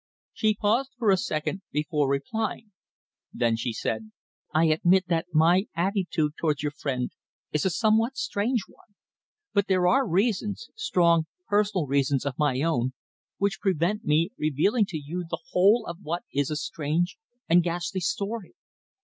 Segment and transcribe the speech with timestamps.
[0.33, 2.71] She paused for a second before replying.
[3.31, 4.09] Then she said:
[4.51, 7.11] "I admit that my attitude towards your friend
[7.51, 8.95] is a somewhat strange one,
[9.53, 12.93] but there are reasons strong, personal reasons of my own
[13.37, 18.01] which prevent me revealing to you the whole of what is a strange and ghastly
[18.01, 18.55] story.